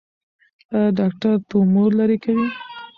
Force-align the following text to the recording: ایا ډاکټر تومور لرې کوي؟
ایا 0.75 0.89
ډاکټر 0.99 1.33
تومور 1.49 1.89
لرې 1.99 2.17
کوي؟ 2.23 2.47